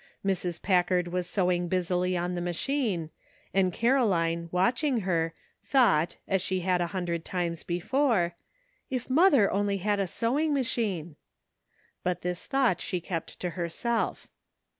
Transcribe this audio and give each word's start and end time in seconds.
Mrs. 0.25 0.59
Packard 0.59 1.09
was 1.09 1.29
sewing 1.29 1.67
busily 1.67 2.17
on 2.17 2.33
the 2.33 2.41
machine, 2.41 3.11
and 3.53 3.71
Caro 3.71 4.03
line, 4.07 4.49
watching 4.51 5.01
her, 5.01 5.35
thought, 5.63 6.15
as 6.27 6.41
she 6.41 6.61
had 6.61 6.81
a 6.81 6.87
hun 6.87 7.05
dred 7.05 7.23
times 7.23 7.61
before: 7.61 8.33
''If 8.91 9.11
mother 9.11 9.51
only 9.51 9.77
had 9.77 9.99
a 9.99 10.07
sewing 10.07 10.55
machine!" 10.55 11.17
But 12.03 12.21
this 12.23 12.47
thought 12.47 12.81
she 12.81 12.99
kept 12.99 13.39
to 13.41 13.51
herself. 13.51 14.27